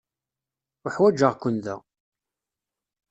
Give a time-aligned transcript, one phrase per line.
[0.87, 1.75] Uḥwaǧeɣ-ken da.